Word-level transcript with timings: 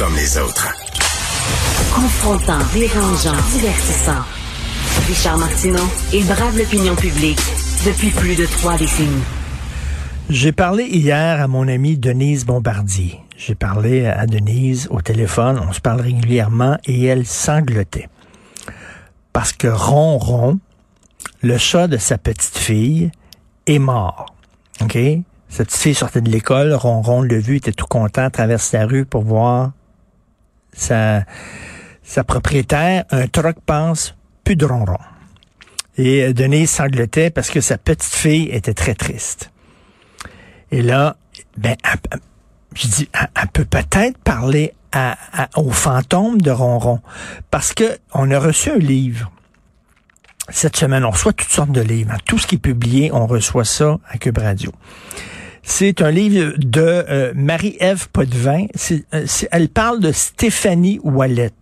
comme 0.00 0.16
les 0.16 0.38
autres. 0.38 0.66
Confrontant, 1.94 2.58
dérangeant, 2.72 3.36
divertissant. 3.52 4.22
Richard 5.06 5.36
Martineau, 5.36 5.84
il 6.14 6.24
brave 6.24 6.56
l'opinion 6.56 6.96
publique 6.96 7.40
depuis 7.84 8.08
plus 8.08 8.34
de 8.34 8.46
trois 8.46 8.78
décennies. 8.78 9.22
J'ai 10.30 10.52
parlé 10.52 10.84
hier 10.84 11.42
à 11.42 11.46
mon 11.48 11.68
amie 11.68 11.98
Denise 11.98 12.46
Bombardier. 12.46 13.20
J'ai 13.36 13.54
parlé 13.54 14.06
à 14.06 14.24
Denise 14.24 14.88
au 14.90 15.02
téléphone, 15.02 15.60
on 15.68 15.72
se 15.74 15.80
parle 15.80 16.00
régulièrement 16.00 16.78
et 16.86 17.04
elle 17.04 17.26
sanglotait. 17.26 18.08
Parce 19.34 19.52
que 19.52 19.68
Ronron, 19.68 20.60
le 21.42 21.58
chat 21.58 21.88
de 21.88 21.98
sa 21.98 22.16
petite 22.16 22.56
fille, 22.56 23.10
est 23.66 23.78
mort. 23.78 24.34
OK? 24.80 24.96
Cette 25.50 25.72
fille 25.74 25.94
sortait 25.94 26.22
de 26.22 26.30
l'école, 26.30 26.72
Ronron 26.72 27.20
l'a 27.20 27.38
vu, 27.38 27.56
était 27.56 27.72
tout 27.72 27.86
content, 27.86 28.30
traverse 28.30 28.72
la 28.72 28.86
rue 28.86 29.04
pour 29.04 29.24
voir 29.24 29.72
sa, 30.72 31.24
propriétaire. 32.26 33.04
Un 33.10 33.26
truck 33.26 33.56
passe, 33.64 34.14
plus 34.44 34.56
de 34.56 34.64
Ronron. 34.64 34.98
Et 35.96 36.24
euh, 36.24 36.32
Denise 36.32 36.70
sanglotait 36.70 37.30
parce 37.30 37.50
que 37.50 37.60
sa 37.60 37.78
petite 37.78 38.14
fille 38.14 38.48
était 38.50 38.74
très 38.74 38.94
triste. 38.94 39.50
Et 40.70 40.82
là, 40.82 41.16
ben, 41.56 41.76
je 42.74 42.86
dis, 42.86 43.08
elle, 43.12 43.48
peut 43.48 43.64
peut-être 43.64 44.18
parler 44.18 44.72
à, 44.92 45.16
au 45.56 45.70
fantôme 45.70 46.40
de 46.40 46.50
Ronron. 46.50 47.00
Parce 47.50 47.72
que 47.72 47.98
on 48.14 48.30
a 48.30 48.38
reçu 48.38 48.70
un 48.70 48.78
livre. 48.78 49.30
Cette 50.48 50.76
semaine, 50.76 51.04
on 51.04 51.10
reçoit 51.10 51.32
toutes 51.32 51.50
sortes 51.50 51.70
de 51.70 51.80
livres. 51.80 52.16
Tout 52.24 52.38
ce 52.38 52.46
qui 52.46 52.56
est 52.56 52.58
publié, 52.58 53.12
on 53.12 53.26
reçoit 53.26 53.64
ça 53.64 53.98
à 54.08 54.18
Cube 54.18 54.38
Radio. 54.38 54.72
C'est 55.62 56.02
un 56.02 56.10
livre 56.10 56.54
de 56.56 56.80
euh, 56.80 57.32
Marie-Ève 57.34 58.08
Potvin. 58.10 58.66
Euh, 58.90 59.26
elle 59.50 59.68
parle 59.68 60.00
de 60.00 60.12
Stéphanie 60.12 61.00
Wallet. 61.02 61.52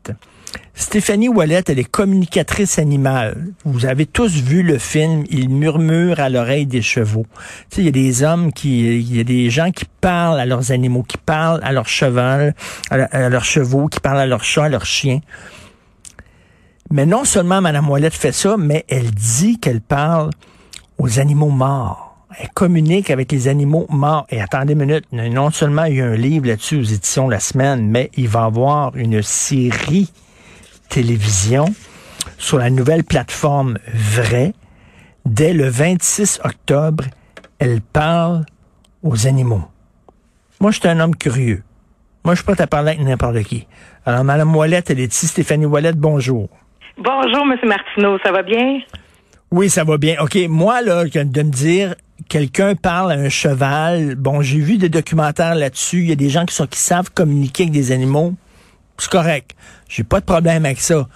Stéphanie 0.74 1.28
Wallet, 1.28 1.64
elle 1.66 1.80
est 1.80 1.90
communicatrice 1.90 2.78
animale. 2.78 3.48
Vous 3.64 3.84
avez 3.84 4.06
tous 4.06 4.32
vu 4.32 4.62
le 4.62 4.78
film 4.78 5.24
Il 5.28 5.48
murmure 5.48 6.20
à 6.20 6.28
l'oreille 6.28 6.66
des 6.66 6.82
chevaux. 6.82 7.26
Il 7.76 7.84
y 7.84 7.88
a 7.88 7.90
des 7.90 8.22
hommes 8.22 8.52
qui, 8.52 9.00
il 9.00 9.16
y 9.16 9.20
a 9.20 9.24
des 9.24 9.50
gens 9.50 9.72
qui 9.72 9.84
parlent 10.00 10.38
à 10.38 10.46
leurs 10.46 10.70
animaux, 10.70 11.02
qui 11.02 11.18
parlent 11.18 11.60
à 11.64 11.72
leurs 11.72 11.88
cheval, 11.88 12.54
à, 12.90 13.28
leurs 13.28 13.44
chevaux, 13.44 13.88
qui 13.88 13.98
parlent 13.98 14.20
à 14.20 14.26
leurs 14.26 14.44
chats, 14.44 14.66
à 14.66 14.68
leurs 14.68 14.86
chiens. 14.86 15.18
Mais 16.90 17.06
non 17.06 17.24
seulement 17.24 17.60
Madame 17.60 17.90
Wallet 17.90 18.10
fait 18.10 18.32
ça, 18.32 18.56
mais 18.56 18.84
elle 18.88 19.10
dit 19.10 19.58
qu'elle 19.58 19.80
parle 19.80 20.30
aux 20.96 21.18
animaux 21.18 21.50
morts. 21.50 22.07
Elle 22.36 22.50
communique 22.50 23.10
avec 23.10 23.32
les 23.32 23.48
animaux 23.48 23.86
morts. 23.88 24.26
Et 24.30 24.40
attendez 24.40 24.74
une 24.74 24.80
minute, 24.80 25.04
non 25.12 25.50
seulement 25.50 25.84
il 25.84 25.96
y 25.96 26.00
a 26.00 26.06
un 26.06 26.16
livre 26.16 26.46
là-dessus 26.46 26.76
aux 26.76 26.82
éditions 26.82 27.28
La 27.28 27.40
Semaine, 27.40 27.88
mais 27.88 28.10
il 28.16 28.28
va 28.28 28.40
y 28.40 28.44
avoir 28.44 28.96
une 28.96 29.22
série 29.22 30.12
télévision 30.88 31.66
sur 32.36 32.58
la 32.58 32.70
nouvelle 32.70 33.04
plateforme 33.04 33.78
Vrai. 33.92 34.52
Dès 35.24 35.52
le 35.52 35.68
26 35.68 36.40
octobre, 36.44 37.04
elle 37.58 37.80
parle 37.80 38.44
aux 39.02 39.26
animaux. 39.26 39.64
Moi, 40.60 40.70
je 40.70 40.80
suis 40.80 40.88
un 40.88 41.00
homme 41.00 41.16
curieux. 41.16 41.62
Moi, 42.24 42.34
je 42.34 42.42
suis 42.42 42.46
pas 42.46 42.62
à 42.62 42.66
parler 42.66 42.92
avec 42.92 43.00
n'importe 43.00 43.42
qui. 43.44 43.66
Alors, 44.04 44.24
Madame 44.24 44.54
Ouellette, 44.54 44.90
elle 44.90 45.00
est 45.00 45.12
ici. 45.12 45.26
Stéphanie 45.26 45.66
Ouellette, 45.66 45.96
bonjour. 45.96 46.48
Bonjour, 46.98 47.46
Monsieur 47.46 47.68
Martineau. 47.68 48.18
Ça 48.24 48.32
va 48.32 48.42
bien? 48.42 48.80
Oui, 49.50 49.70
ça 49.70 49.84
va 49.84 49.96
bien. 49.98 50.16
OK, 50.20 50.36
moi, 50.48 50.82
là, 50.82 51.04
de 51.04 51.42
me 51.42 51.50
dire, 51.50 51.94
quelqu'un 52.28 52.74
parle 52.74 53.12
à 53.12 53.14
un 53.14 53.28
cheval. 53.28 54.14
Bon, 54.16 54.42
j'ai 54.42 54.58
vu 54.58 54.78
des 54.78 54.88
documentaires 54.88 55.54
là-dessus. 55.54 55.98
Il 55.98 56.08
y 56.08 56.12
a 56.12 56.16
des 56.16 56.28
gens 56.28 56.44
qui, 56.44 56.54
sont, 56.54 56.66
qui 56.66 56.78
savent 56.78 57.10
communiquer 57.10 57.64
avec 57.64 57.72
des 57.72 57.92
animaux. 57.92 58.34
C'est 58.98 59.10
correct. 59.10 59.52
J'ai 59.88 60.04
pas 60.04 60.20
de 60.20 60.24
problème 60.24 60.64
avec 60.64 60.78
ça. 60.78 61.06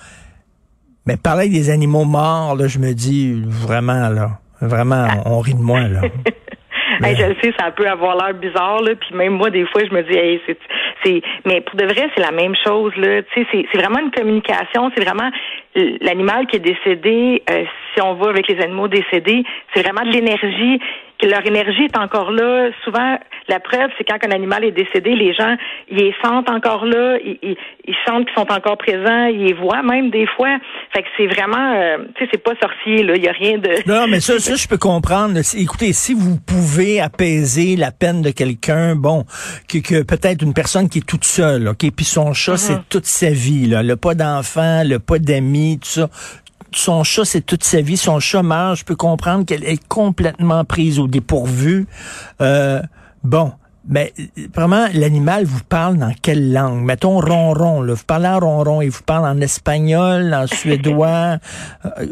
Mais 1.07 1.17
parler 1.17 1.49
des 1.49 1.71
animaux 1.71 2.05
morts, 2.05 2.55
là, 2.57 2.69
je 2.69 2.79
me 2.79 2.93
dis 2.93 3.43
vraiment, 3.45 4.09
là, 4.09 4.39
vraiment, 4.61 5.07
on, 5.27 5.41
rit 5.41 5.55
de 5.55 5.61
moi, 5.61 5.81
là. 5.81 6.03
je 7.01 7.27
le 7.27 7.35
sais, 7.43 7.53
ça 7.59 7.73
peut 7.73 7.89
avoir 7.89 8.17
l'air 8.17 8.35
bizarre, 8.35 8.81
là, 8.83 8.93
puis 8.95 9.17
même 9.17 9.33
moi, 9.33 9.51
des 9.51 9.67
fois, 9.67 9.83
je 9.85 9.93
me 9.93 10.03
dis, 10.05 10.17
hey, 10.17 10.41
c'est, 10.47 10.59
c'est, 11.05 11.23
mais 11.45 11.61
pour 11.63 11.75
de 11.75 11.85
vrai, 11.85 12.09
c'est 12.15 12.23
la 12.23 12.31
même 12.31 12.55
chose, 12.65 12.93
là. 12.97 13.23
Tu 13.23 13.41
sais, 13.41 13.47
c'est, 13.51 13.67
c'est 13.73 13.79
vraiment 13.79 13.99
une 13.99 14.13
communication, 14.13 14.93
c'est 14.97 15.03
vraiment 15.03 15.31
l'animal 15.75 16.47
qui 16.47 16.57
est 16.57 16.61
décédé. 16.61 17.43
Euh, 17.51 17.65
si 17.95 18.03
on 18.03 18.15
va 18.15 18.31
avec 18.31 18.49
les 18.49 18.61
animaux 18.61 18.89
décédés, 18.89 19.45
c'est 19.75 19.83
vraiment 19.83 20.05
de 20.05 20.13
l'énergie 20.13 20.81
leur 21.27 21.47
énergie 21.47 21.85
est 21.85 21.97
encore 21.97 22.31
là. 22.31 22.71
Souvent, 22.85 23.19
la 23.49 23.61
preuve, 23.61 23.91
c'est 23.97 24.05
quand 24.05 24.19
un 24.27 24.31
animal 24.31 24.65
est 24.65 24.73
décédé, 24.73 25.15
les 25.15 25.33
gens, 25.33 25.57
ils 25.89 26.13
sentent 26.23 26.51
encore 26.51 26.85
là, 26.85 27.19
ils, 27.25 27.57
ils, 27.85 27.97
sentent 28.07 28.27
qu'ils 28.27 28.35
sont 28.35 28.53
encore 28.53 28.77
présents, 28.77 29.27
ils 29.27 29.55
voient 29.55 29.83
même 29.83 30.11
des 30.11 30.27
fois. 30.27 30.59
Fait 30.93 31.03
que 31.03 31.09
c'est 31.17 31.27
vraiment, 31.27 31.75
euh, 31.75 31.99
tu 32.15 32.25
sais, 32.25 32.31
c'est 32.33 32.43
pas 32.43 32.53
sorcier, 32.61 33.03
là. 33.03 33.17
Il 33.17 33.23
y 33.23 33.29
a 33.29 33.33
rien 33.33 33.57
de... 33.57 33.89
Non, 33.89 34.07
mais 34.07 34.21
ça, 34.21 34.39
ça, 34.39 34.57
je 34.57 34.69
peux 34.69 34.77
comprendre. 34.77 35.41
Écoutez, 35.55 35.93
si 35.93 36.13
vous 36.13 36.39
pouvez 36.39 37.01
apaiser 37.01 37.77
la 37.77 37.93
peine 37.93 38.21
de 38.21 38.31
quelqu'un, 38.31 38.95
bon, 38.95 39.25
que, 39.69 39.79
que 39.79 40.03
peut-être 40.03 40.43
une 40.43 40.53
personne 40.53 40.89
qui 40.89 40.99
est 40.99 41.07
toute 41.07 41.25
seule, 41.25 41.69
OK, 41.69 41.91
puis 41.97 42.05
son 42.05 42.35
chat, 42.35 42.59
c'est 42.59 42.75
mm-hmm. 42.75 42.85
toute 42.91 43.07
sa 43.07 43.31
vie, 43.31 43.67
là. 43.67 43.83
Le 43.83 43.97
pas 43.97 44.15
d'enfant, 44.15 44.83
le 44.85 44.99
pas 44.99 45.19
d'amis, 45.19 45.79
tout 45.81 45.89
ça 45.89 46.09
son 46.75 47.05
chat, 47.05 47.25
c'est 47.25 47.43
toute 47.43 47.65
sa 47.65 47.81
vie. 47.81 47.97
Son 47.97 48.21
chat 48.21 48.43
meurt. 48.43 48.77
Je 48.77 48.85
peux 48.85 48.97
comprendre 48.97 49.45
qu'elle 49.45 49.65
est 49.65 49.83
complètement 49.89 50.65
prise 50.65 50.99
au 50.99 51.07
dépourvu. 51.07 51.87
Euh, 52.41 52.81
bon. 53.23 53.53
Mais 53.89 54.13
vraiment, 54.55 54.87
l'animal 54.95 55.45
vous 55.45 55.65
parle 55.65 55.97
dans 55.97 56.13
quelle 56.23 56.53
langue? 56.53 56.85
Mettons 56.85 57.19
ronron, 57.19 57.83
là. 57.83 57.95
Vous 57.95 58.05
parlez 58.07 58.29
en 58.29 58.39
ronron 58.39 58.81
et 58.81 58.89
vous 58.89 59.03
parle 59.03 59.27
en 59.27 59.41
espagnol, 59.41 60.33
en 60.35 60.47
suédois. 60.47 61.39
Euh, 61.85 62.07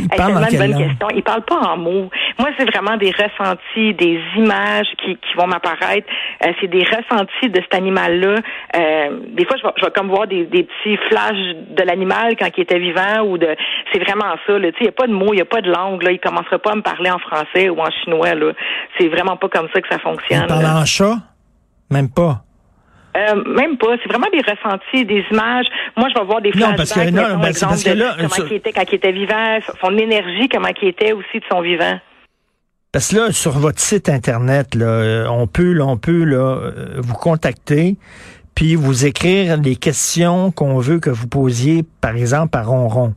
il 0.00 0.08
parle 0.08 0.32
une 0.32 0.58
bonne 0.58 0.76
question. 0.76 1.08
Il 1.14 1.22
parle 1.22 1.42
pas 1.42 1.56
en 1.56 1.76
mots. 1.76 2.10
Moi, 2.38 2.48
c'est 2.58 2.64
vraiment 2.70 2.96
des 2.96 3.10
ressentis, 3.10 3.94
des 3.94 4.20
images 4.36 4.86
qui, 5.02 5.16
qui 5.16 5.34
vont 5.36 5.46
m'apparaître. 5.46 6.06
Euh, 6.44 6.52
c'est 6.60 6.68
des 6.68 6.84
ressentis 6.84 7.48
de 7.50 7.60
cet 7.60 7.74
animal-là. 7.74 8.36
Euh, 8.76 9.18
des 9.32 9.44
fois, 9.44 9.56
je 9.56 9.66
vais, 9.66 9.72
je 9.76 9.84
vais 9.84 9.90
comme 9.92 10.08
voir 10.08 10.26
des, 10.26 10.44
des 10.44 10.64
petits 10.64 10.96
flashs 11.08 11.56
de 11.70 11.82
l'animal 11.82 12.36
quand 12.38 12.48
il 12.56 12.60
était 12.62 12.78
vivant 12.78 13.22
ou 13.26 13.38
de. 13.38 13.56
C'est 13.92 14.00
vraiment 14.00 14.34
ça. 14.46 14.58
Il 14.58 14.72
n'y 14.80 14.88
a 14.88 14.92
pas 14.92 15.06
de 15.06 15.12
mots, 15.12 15.32
il 15.32 15.36
n'y 15.36 15.42
a 15.42 15.46
pas 15.46 15.60
de 15.60 15.70
langue. 15.70 16.02
Là. 16.02 16.12
Il 16.12 16.20
commencera 16.20 16.58
pas 16.58 16.72
à 16.72 16.76
me 16.76 16.82
parler 16.82 17.10
en 17.10 17.18
français 17.18 17.68
ou 17.68 17.80
en 17.80 17.90
chinois. 18.02 18.34
Là. 18.34 18.52
C'est 18.98 19.08
vraiment 19.08 19.36
pas 19.36 19.48
comme 19.48 19.68
ça 19.74 19.80
que 19.80 19.88
ça 19.88 19.98
fonctionne. 19.98 20.44
Il 20.44 20.48
parle 20.48 20.66
en 20.66 20.84
chat? 20.84 21.16
Même 21.90 22.08
pas. 22.08 22.43
Euh, 23.16 23.44
même 23.54 23.76
pas. 23.76 23.96
C'est 24.02 24.08
vraiment 24.08 24.26
des 24.32 24.40
ressentis, 24.40 25.04
des 25.04 25.24
images. 25.30 25.66
Moi, 25.96 26.08
je 26.08 26.18
vais 26.18 26.26
voir 26.26 26.40
des 26.40 26.50
flashbacks. 26.50 26.70
Non, 26.70 26.76
parce 26.76 26.92
que, 26.92 27.10
non, 27.10 27.38
ben, 27.38 27.52
parce 27.60 27.84
que 27.84 27.90
là, 27.90 28.16
comment 28.16 28.48
il 28.50 28.56
était 28.56 28.72
quand 28.72 28.84
il 28.90 28.94
était 28.94 29.12
vivant, 29.12 29.58
son 29.80 29.96
énergie, 29.96 30.48
comment 30.48 30.68
il 30.82 30.88
était 30.88 31.12
aussi 31.12 31.38
de 31.38 31.44
son 31.50 31.60
vivant. 31.60 31.98
Parce 32.90 33.08
que 33.08 33.16
là, 33.16 33.32
sur 33.32 33.52
votre 33.52 33.80
site 33.80 34.08
internet, 34.08 34.74
là, 34.74 35.26
on 35.30 35.46
peut, 35.46 35.80
on 35.80 35.96
peut 35.96 36.24
là, 36.24 36.36
euh, 36.36 36.72
vous 36.98 37.14
contacter 37.14 37.96
puis 38.54 38.76
vous 38.76 39.04
écrire 39.04 39.56
les 39.60 39.76
questions 39.76 40.52
qu'on 40.52 40.78
veut 40.78 41.00
que 41.00 41.10
vous 41.10 41.26
posiez, 41.26 41.84
par 42.00 42.14
exemple, 42.14 42.56
à 42.56 42.62
Ronron. 42.62 43.14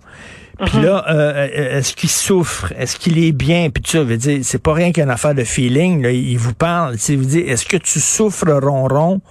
Puis 0.66 0.80
mhm. 0.80 0.86
là, 0.86 1.06
euh, 1.10 1.78
est-ce 1.78 1.96
qu'il 1.96 2.10
souffre? 2.10 2.74
Est-ce 2.78 2.98
qu'il 2.98 3.24
est 3.24 3.32
bien? 3.32 3.70
Puis 3.70 3.84
tout 3.84 3.92
ça, 3.92 4.04
veut 4.04 4.18
dire, 4.18 4.40
c'est 4.42 4.62
pas 4.62 4.74
rien 4.74 4.92
qu'une 4.92 5.12
affaire 5.12 5.36
de 5.36 5.44
feeling. 5.44 6.02
Là. 6.02 6.12
Il 6.12 6.38
vous 6.38 6.56
parle. 6.56 6.96
Il 7.08 7.18
vous 7.18 7.26
dit, 7.26 7.40
est-ce 7.40 7.66
que 7.66 7.78
tu 7.78 8.00
souffres, 8.00 8.52
Ronron? 8.52 9.22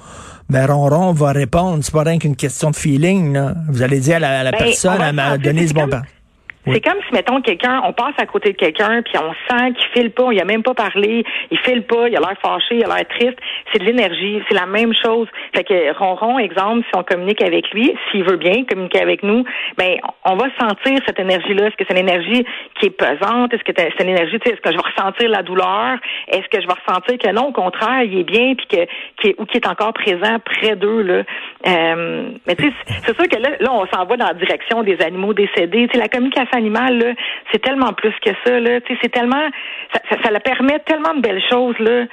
Ben 0.49 0.67
Ronron 0.67 1.13
va 1.13 1.33
répondre. 1.33 1.79
C'est 1.83 1.93
pas 1.93 2.03
rien 2.03 2.19
qu'une 2.19 2.37
question 2.37 2.71
de 2.71 2.77
feeling. 2.77 3.33
Là. 3.33 3.55
Vous 3.69 3.83
allez 3.83 4.01
dire 4.01 4.17
à 4.17 4.43
la, 4.43 4.51
ben, 4.51 4.59
personne, 4.59 5.19
à, 5.19 5.39
Denise 5.39 5.73
C'est 6.69 6.81
comme 6.81 6.99
si, 7.07 7.15
mettons, 7.15 7.41
quelqu'un, 7.41 7.81
on 7.85 7.93
passe 7.93 8.15
à 8.19 8.27
côté 8.27 8.51
de 8.53 8.57
quelqu'un, 8.57 9.01
puis 9.03 9.15
on 9.19 9.33
sent 9.49 9.73
qu'il 9.75 9.87
file 9.95 10.11
pas, 10.11 10.33
il 10.33 10.41
a 10.41 10.45
même 10.45 10.65
pas 10.65 10.75
parlé, 10.75 11.25
il 11.53 11.59
file 11.59 11.85
pas, 11.85 12.09
il 12.09 12.17
a 12.17 12.21
l'air 12.21 12.35
fâché, 12.43 12.77
il 12.79 12.85
a 12.85 12.89
l'air 12.89 13.07
triste. 13.09 13.39
C'est 13.73 13.79
de 13.79 13.85
l'énergie, 13.85 14.43
c'est 14.49 14.55
la 14.55 14.67
même 14.67 14.93
chose. 14.93 15.29
Fait 15.55 15.63
que 15.63 15.97
Ronron, 15.97 16.41
exemple, 16.41 16.85
si 16.91 16.99
on 16.99 17.05
communique 17.05 17.41
avec 17.43 17.71
lui, 17.71 17.95
s'il 18.11 18.25
veut 18.25 18.37
bien 18.37 18.65
communiquer 18.65 19.01
avec 19.01 19.23
nous, 19.23 19.45
ben 19.79 19.97
on 20.25 20.35
va 20.35 20.47
sentir 20.59 20.99
cette 21.07 21.21
énergie-là. 21.21 21.69
Est-ce 21.69 21.77
que 21.77 21.85
c'est 21.89 21.95
une 21.95 22.09
énergie 22.09 22.45
qui 22.81 22.87
est 22.87 22.91
pesante? 22.91 23.55
Est-ce 23.55 23.63
que 23.63 23.73
c'est 23.77 24.03
une 24.03 24.11
énergie, 24.11 24.37
est-ce 24.37 24.61
que 24.61 24.73
je 24.73 24.77
vais 24.77 24.91
ressentir 24.95 25.29
la 25.29 25.43
douleur? 25.43 25.99
Est-ce 26.29 26.49
que 26.49 26.61
je 26.61 26.67
vais 26.67 26.75
ressentir 26.75 27.17
que 27.19 27.33
non, 27.33 27.49
au 27.49 27.53
contraire, 27.53 28.03
il 28.03 28.19
est 28.19 28.25
bien, 28.25 28.55
puis 28.55 28.67
que 28.67 28.87
qui 29.23 29.35
ou 29.39 29.45
qu'il 29.45 29.61
est 29.61 29.69
encore 29.69 29.93
présent 29.93 30.39
près 30.45 30.75
d'eux 30.75 31.03
là? 31.03 31.23
Euh, 31.67 32.31
mais 32.47 32.57
tu 32.57 32.65
sais, 32.65 32.73
c'est 33.05 33.15
sûr 33.15 33.29
que 33.29 33.41
là, 33.41 33.51
là 33.61 33.73
on 33.73 33.87
s'en 33.87 34.05
va 34.05 34.17
dans 34.17 34.27
la 34.27 34.35
direction 34.35 34.83
des 34.83 35.01
animaux 35.01 35.33
décédés. 35.33 35.87
Tu 35.87 35.95
sais, 35.95 35.99
la 35.99 36.09
communication 36.09 36.56
animal, 36.57 37.15
c'est 37.53 37.61
tellement 37.61 37.93
plus 37.93 38.15
que 38.25 38.31
ça. 38.45 38.59
Là. 38.59 38.81
C'est 39.03 39.13
tellement, 39.13 39.49
ça, 39.93 40.01
ça, 40.11 40.17
ça 40.23 40.41
permet 40.41 40.79
tellement 40.81 41.15
de 41.15 41.21
belles 41.21 41.43
choses. 41.51 41.79
Là. 41.79 42.07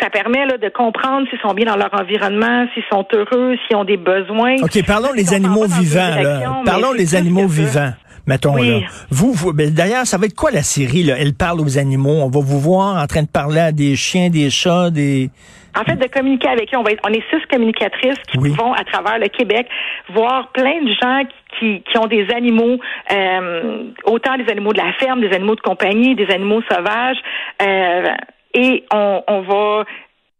ça 0.00 0.10
permet 0.10 0.46
là, 0.46 0.58
de 0.58 0.68
comprendre 0.68 1.26
s'ils 1.30 1.40
sont 1.40 1.54
bien 1.54 1.66
dans 1.66 1.76
leur 1.76 1.92
environnement, 1.92 2.66
s'ils 2.74 2.84
sont 2.90 3.06
heureux, 3.14 3.56
s'ils 3.66 3.76
ont 3.76 3.84
des 3.84 3.96
besoins. 3.96 4.56
OK, 4.62 4.84
parlons 4.86 5.14
des 5.14 5.32
animaux 5.34 5.66
vivants. 5.66 6.22
Là. 6.22 6.62
Parlons 6.64 6.94
des 6.94 7.14
animaux 7.14 7.46
vivants. 7.46 7.92
Mettons 8.26 8.56
là. 8.56 8.80
Vous, 9.10 9.32
vous 9.32 9.52
ben, 9.52 9.70
d'ailleurs, 9.70 10.06
ça 10.06 10.18
va 10.18 10.26
être 10.26 10.34
quoi 10.34 10.50
la 10.50 10.62
série 10.62 11.02
là? 11.02 11.16
Elle 11.18 11.34
parle 11.34 11.60
aux 11.60 11.78
animaux. 11.78 12.22
On 12.22 12.30
va 12.30 12.40
vous 12.40 12.60
voir 12.60 13.02
en 13.02 13.06
train 13.06 13.22
de 13.22 13.28
parler 13.28 13.60
à 13.60 13.72
des 13.72 13.96
chiens, 13.96 14.30
des 14.30 14.50
chats, 14.50 14.90
des 14.90 15.30
en 15.76 15.82
fait, 15.82 15.96
de 15.96 16.06
communiquer 16.06 16.48
avec 16.48 16.72
eux. 16.72 16.78
On, 16.78 16.82
va 16.82 16.90
on 17.04 17.12
est 17.12 17.22
six 17.30 17.44
communicatrices 17.50 18.22
qui 18.30 18.38
vont 18.50 18.72
à 18.72 18.84
travers 18.84 19.18
le 19.18 19.28
Québec 19.28 19.66
voir 20.12 20.52
plein 20.52 20.80
de 20.82 20.92
gens 21.02 21.22
qui, 21.58 21.82
qui 21.82 21.98
ont 21.98 22.06
des 22.06 22.26
animaux, 22.34 22.78
euh, 23.10 23.90
autant 24.04 24.36
des 24.36 24.50
animaux 24.50 24.72
de 24.72 24.78
la 24.78 24.92
ferme, 25.00 25.20
des 25.20 25.34
animaux 25.34 25.56
de 25.56 25.60
compagnie, 25.60 26.14
des 26.14 26.30
animaux 26.30 26.62
sauvages. 26.70 27.18
Euh, 27.62 28.14
et 28.54 28.84
on, 28.92 29.22
on 29.26 29.40
va 29.42 29.84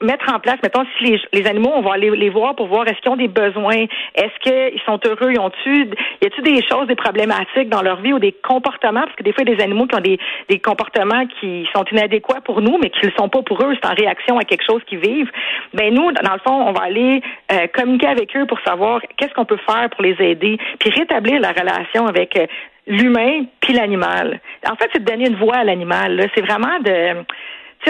mettre 0.04 0.32
en 0.32 0.38
place, 0.38 0.56
mettons, 0.62 0.84
si 0.98 1.18
les, 1.32 1.46
animaux, 1.46 1.72
on 1.74 1.82
va 1.82 1.94
aller 1.94 2.10
les 2.10 2.30
voir 2.30 2.54
pour 2.54 2.66
voir 2.66 2.86
est-ce 2.86 3.00
qu'ils 3.00 3.10
ont 3.10 3.16
des 3.16 3.28
besoins, 3.28 3.86
est-ce 4.14 4.38
qu'ils 4.40 4.80
sont 4.86 5.00
heureux, 5.06 5.32
ils 5.32 5.38
ont-tu, 5.38 5.90
y 6.22 6.26
a-tu 6.26 6.42
des 6.42 6.62
choses, 6.62 6.86
des 6.86 6.94
problématiques 6.94 7.68
dans 7.68 7.82
leur 7.82 8.00
vie 8.00 8.12
ou 8.12 8.18
des 8.18 8.32
comportements, 8.32 9.02
parce 9.02 9.16
que 9.16 9.22
des 9.22 9.32
fois, 9.32 9.44
il 9.44 9.50
y 9.50 9.52
a 9.52 9.56
des 9.56 9.62
animaux 9.62 9.86
qui 9.86 9.96
ont 9.96 10.00
des, 10.00 10.18
des 10.48 10.58
comportements 10.58 11.26
qui 11.40 11.66
sont 11.74 11.84
inadéquats 11.90 12.40
pour 12.44 12.60
nous, 12.60 12.78
mais 12.78 12.90
qui 12.90 13.04
ne 13.04 13.10
le 13.10 13.16
sont 13.18 13.28
pas 13.28 13.42
pour 13.42 13.62
eux, 13.62 13.74
c'est 13.74 13.88
en 13.88 13.94
réaction 13.94 14.38
à 14.38 14.44
quelque 14.44 14.64
chose 14.64 14.82
qu'ils 14.86 14.98
vivent. 14.98 15.30
Ben 15.72 15.92
nous, 15.92 16.12
dans 16.12 16.32
le 16.32 16.40
fond, 16.46 16.68
on 16.68 16.72
va 16.72 16.84
aller 16.84 17.22
euh, 17.52 17.66
communiquer 17.72 18.08
avec 18.08 18.36
eux 18.36 18.46
pour 18.46 18.60
savoir 18.60 19.00
qu'est-ce 19.16 19.32
qu'on 19.34 19.44
peut 19.44 19.58
faire 19.66 19.88
pour 19.90 20.02
les 20.02 20.16
aider, 20.20 20.58
puis 20.78 20.90
rétablir 20.90 21.40
la 21.40 21.52
relation 21.52 22.06
avec 22.06 22.36
euh, 22.36 22.46
l'humain 22.86 23.44
puis 23.60 23.72
l'animal. 23.74 24.40
En 24.68 24.76
fait, 24.76 24.90
c'est 24.92 25.04
de 25.04 25.10
donner 25.10 25.28
une 25.28 25.36
voix 25.36 25.56
à 25.56 25.64
l'animal. 25.64 26.28
C'est 26.34 26.42
vraiment 26.42 26.78
de 26.80 27.24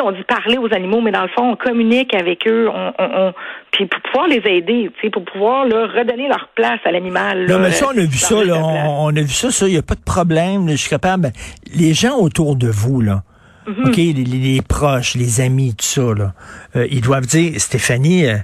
on 0.03 0.13
dit 0.13 0.23
parler 0.25 0.59
aux 0.59 0.73
animaux, 0.73 1.01
mais 1.01 1.13
dans 1.13 1.23
le 1.23 1.29
fond, 1.29 1.53
on 1.53 1.57
communique 1.57 2.15
avec 2.15 2.47
eux, 2.47 2.69
on, 2.69 2.93
on, 2.99 3.33
puis 3.71 3.87
pour 3.87 4.01
pouvoir 4.03 4.29
les 4.29 4.43
aider, 4.45 4.91
pour 5.13 5.25
pouvoir 5.25 5.67
leur 5.67 5.93
redonner 5.93 6.29
leur 6.29 6.49
place 6.55 6.81
à 6.85 6.93
l'animal. 6.93 7.47
Non, 7.47 7.59
mais 7.59 7.73
ça, 7.73 7.87
on 7.93 7.99
a 7.99 8.05
vu 8.05 8.19
ça, 8.19 8.45
là, 8.45 8.57
on, 8.57 9.09
a 9.09 9.21
vu 9.21 9.29
ça, 9.29 9.51
ça, 9.51 9.67
il 9.67 9.73
n'y 9.73 9.79
a 9.79 9.83
pas 9.83 9.95
de 9.95 10.05
problème. 10.05 10.69
je 10.69 10.77
suis 10.77 10.91
capable. 10.91 11.33
Les 11.75 11.93
gens 11.93 12.17
autour 12.19 12.57
de 12.57 12.69
vous, 12.69 13.01
là, 13.01 13.23
mm-hmm. 13.67 13.89
OK, 13.89 13.97
les, 13.97 14.63
proches, 14.63 15.15
les 15.17 15.41
amis, 15.41 15.75
tout 15.75 15.85
ça, 15.85 16.15
là, 16.15 16.35
euh, 16.77 16.87
ils 16.91 17.01
doivent 17.01 17.27
dire, 17.27 17.61
Stéphanie, 17.61 18.27
euh, 18.27 18.37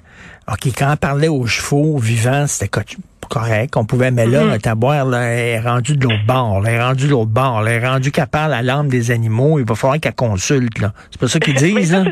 OK, 0.51 0.67
quand 0.77 0.93
on 0.93 0.97
parlait 0.97 1.29
aux 1.29 1.47
chevaux 1.47 1.99
vivants, 1.99 2.47
c'était 2.47 2.69
correct. 3.31 3.77
On 3.77 3.87
pouvait, 3.87 4.11
mais 4.11 4.27
là, 4.27 4.45
mm 4.45 4.75
boire, 4.75 5.07
là, 5.07 5.23
elle 5.23 5.39
est 5.49 5.61
rendue 5.61 5.97
de 5.97 6.05
l'autre 6.05 6.27
bord. 6.27 6.63
Elle 6.67 6.75
est 6.75 6.83
rendue 6.83 7.07
de 7.07 7.11
l'autre 7.11 7.31
bord. 7.31 7.67
Elle 7.67 7.83
est 7.83 7.89
rendue 7.89 8.11
qu'elle 8.11 8.27
parle 8.27 8.53
à 8.53 8.61
l'âme 8.61 8.89
des 8.89 9.11
animaux. 9.11 9.59
Il 9.59 9.65
va 9.65 9.75
falloir 9.75 9.99
qu'elle 9.99 10.15
consulte, 10.15 10.79
là. 10.81 10.93
C'est 11.11 11.21
pas 11.21 11.29
ça 11.29 11.39
qu'ils 11.39 11.55
disent, 11.77 11.93
là? 11.93 12.05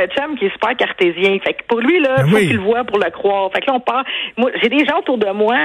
Un 0.00 0.06
chum 0.06 0.36
qui 0.38 0.46
est 0.46 0.52
super 0.52 0.76
cartésien. 0.76 1.38
Fait 1.44 1.54
que 1.54 1.64
pour 1.68 1.80
lui, 1.80 2.00
là, 2.00 2.16
ben 2.18 2.28
faut 2.28 2.36
qu'il 2.36 2.56
le 2.56 2.62
voit 2.62 2.84
pour 2.84 2.98
le 2.98 3.10
croire. 3.10 3.50
Fait 3.52 3.60
que 3.60 3.66
là, 3.66 3.74
on 3.74 3.80
part. 3.80 4.04
Moi, 4.36 4.50
j'ai 4.62 4.68
des 4.68 4.84
gens 4.86 4.98
autour 4.98 5.18
de 5.18 5.30
moi 5.30 5.56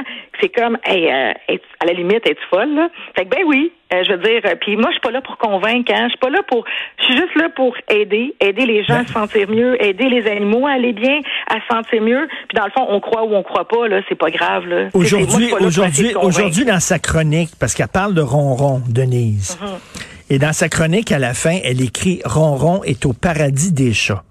c'est 0.41 0.49
comme, 0.49 0.77
hey, 0.85 1.07
euh, 1.07 1.57
à 1.79 1.85
la 1.85 1.93
limite, 1.93 2.25
es-tu 2.27 2.41
folle, 2.49 2.73
là? 2.73 2.89
Fait 3.15 3.25
que, 3.25 3.29
ben 3.29 3.43
oui, 3.45 3.71
euh, 3.93 4.03
je 4.03 4.11
veux 4.13 4.17
dire, 4.17 4.41
euh, 4.45 4.55
puis 4.59 4.75
moi, 4.75 4.87
je 4.89 4.93
suis 4.93 5.01
pas 5.01 5.11
là 5.11 5.21
pour 5.21 5.37
convaincre, 5.37 5.91
hein? 5.93 6.05
Je 6.05 6.09
suis 6.09 6.19
pas 6.19 6.29
là 6.29 6.41
pour, 6.47 6.65
je 6.99 7.03
suis 7.05 7.15
juste 7.15 7.35
là 7.35 7.49
pour 7.55 7.75
aider, 7.89 8.35
aider 8.39 8.65
les 8.65 8.83
gens 8.83 8.99
à 8.99 9.05
se 9.05 9.13
sentir 9.13 9.49
mieux, 9.49 9.81
aider 9.83 10.09
les 10.09 10.27
animaux 10.27 10.67
à 10.67 10.71
aller 10.71 10.93
bien, 10.93 11.19
à 11.49 11.55
se 11.55 11.67
sentir 11.69 12.01
mieux. 12.01 12.27
Puis 12.49 12.55
dans 12.55 12.65
le 12.65 12.71
fond, 12.71 12.85
on 12.89 12.99
croit 12.99 13.23
ou 13.23 13.35
on 13.35 13.43
croit 13.43 13.67
pas, 13.67 13.87
là, 13.87 14.01
c'est 14.09 14.17
pas 14.17 14.29
grave, 14.29 14.67
là. 14.67 14.87
Aujourd'hui, 14.93 15.53
aujourd'hui, 15.59 16.13
aujourd'hui, 16.15 16.65
dans 16.65 16.79
sa 16.79 16.99
chronique, 16.99 17.51
parce 17.59 17.73
qu'elle 17.73 17.87
parle 17.87 18.13
de 18.13 18.21
ronron, 18.21 18.81
Denise. 18.87 19.57
Mm-hmm. 19.61 20.14
Et 20.29 20.39
dans 20.39 20.53
sa 20.53 20.69
chronique, 20.69 21.11
à 21.11 21.19
la 21.19 21.33
fin, 21.33 21.57
elle 21.63 21.81
écrit 21.81 22.21
Ronron 22.25 22.83
est 22.83 23.05
au 23.05 23.13
paradis 23.13 23.71
des 23.71 23.93
chats. 23.93 24.23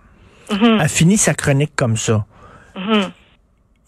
Mm-hmm. 0.50 0.78
Elle 0.82 0.88
finit 0.88 1.16
sa 1.16 1.34
chronique 1.34 1.72
comme 1.76 1.96
ça. 1.96 2.24
Mm-hmm. 2.76 3.10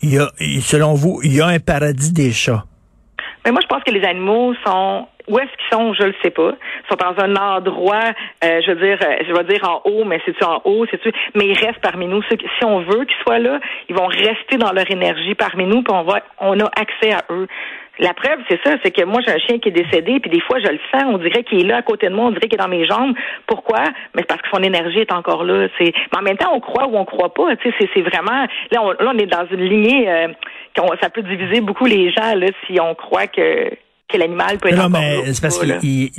Il 0.03 0.15
y 0.15 0.19
a, 0.19 0.31
selon 0.61 0.95
vous, 0.95 1.21
il 1.25 1.35
y 1.35 1.41
a 1.41 1.47
un 1.47 1.59
paradis 1.59 2.13
des 2.13 2.33
chats. 2.33 2.65
Mais 3.45 3.53
moi, 3.53 3.61
je 3.63 3.67
pense 3.67 3.83
que 3.83 3.93
les 3.93 4.05
animaux 4.05 4.55
sont 4.65 5.07
où 5.29 5.39
est-ce 5.39 5.51
qu'ils 5.51 5.79
sont, 5.79 5.95
je 5.95 6.05
le 6.05 6.15
sais 6.23 6.31
pas. 6.31 6.53
Ils 6.53 6.89
sont 6.89 6.97
dans 6.97 7.23
un 7.23 7.37
endroit, 7.37 8.13
euh, 8.45 8.61
je 8.65 8.73
veux 8.73 8.87
dire, 8.87 8.99
euh, 9.03 9.17
je 9.27 9.33
vais 9.33 9.45
dire 9.45 9.69
en 9.69 9.83
haut, 9.85 10.05
mais 10.05 10.21
c'est-tu 10.25 10.45
en 10.45 10.61
haut, 10.65 10.87
c'est-tu, 10.91 11.13
mais 11.35 11.47
ils 11.47 11.59
restent 11.59 11.81
parmi 11.81 12.07
nous. 12.07 12.23
Si 12.23 12.65
on 12.65 12.81
veut 12.81 13.05
qu'ils 13.05 13.17
soient 13.23 13.39
là, 13.39 13.59
ils 13.89 13.97
vont 13.97 14.07
rester 14.07 14.57
dans 14.57 14.73
leur 14.73 14.89
énergie 14.91 15.35
parmi 15.35 15.65
nous, 15.65 15.83
puis 15.83 15.95
on 15.95 16.03
va, 16.03 16.21
on 16.39 16.59
a 16.61 16.67
accès 16.77 17.13
à 17.13 17.25
eux. 17.31 17.47
La 17.99 18.13
preuve, 18.13 18.39
c'est 18.49 18.61
ça, 18.65 18.77
c'est 18.85 18.91
que 18.91 19.05
moi, 19.05 19.21
j'ai 19.27 19.33
un 19.33 19.39
chien 19.39 19.59
qui 19.59 19.69
est 19.69 19.73
décédé, 19.73 20.21
puis 20.21 20.31
des 20.31 20.41
fois, 20.41 20.59
je 20.59 20.67
le 20.67 20.79
sens, 20.93 21.05
on 21.07 21.19
dirait 21.19 21.45
qu'il 21.45 21.61
est 21.61 21.69
là 21.69 21.79
à 21.79 21.83
côté 21.83 22.09
de 22.09 22.15
moi, 22.15 22.27
on 22.27 22.31
dirait 22.31 22.49
qu'il 22.49 22.61
est 22.61 22.63
dans 22.63 22.69
mes 22.69 22.87
jambes. 22.87 23.15
Pourquoi? 23.47 23.85
Mais 24.15 24.23
c'est 24.23 24.29
parce 24.29 24.43
que 24.43 24.49
son 24.53 24.63
énergie 24.63 25.01
est 25.01 25.13
encore 25.13 25.45
là. 25.45 25.69
C'est... 25.79 25.93
Mais 26.13 26.19
en 26.19 26.23
même 26.23 26.37
temps, 26.37 26.53
on 26.55 26.61
croit 26.61 26.87
ou 26.89 26.97
on 26.97 27.05
croit 27.05 27.33
pas. 27.33 27.57
Tu 27.57 27.71
sais, 27.71 27.89
c'est, 27.95 28.03
vraiment... 28.03 28.47
Là 28.71 28.83
on, 28.83 28.91
là, 28.91 29.13
on 29.15 29.19
est 29.19 29.27
dans 29.27 29.47
une 29.51 29.65
lignée... 29.65 30.09
Euh, 30.09 30.29
ça 31.01 31.11
peut 31.11 31.23
diviser 31.23 31.61
beaucoup 31.61 31.87
les 31.87 32.11
gens, 32.11 32.35
là, 32.35 32.49
si 32.67 32.79
on 32.81 32.95
croit 32.95 33.27
que, 33.27 33.71
que 34.09 34.19
l'animal 34.19 34.59
peut 34.59 34.69
être 34.69 34.77
non, 34.77 34.85
encore 34.85 35.01
mais 35.01 35.33
c'est 35.33 35.41
parce 35.41 35.59
qu'il 35.59 36.11